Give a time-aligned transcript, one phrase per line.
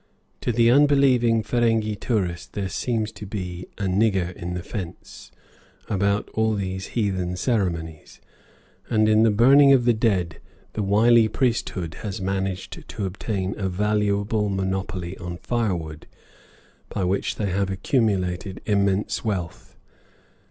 [0.41, 5.29] To the unbelieving Ferenghi tourist there seems to be a "nigger in the fence"
[5.91, 8.19] about all these heathen ceremonies,
[8.89, 10.41] and in the burning of the dead
[10.73, 16.07] the wily priesthood has managed to obtain a valuable monopoly on firewood,
[16.89, 19.77] by which they have accumulated immense wealth.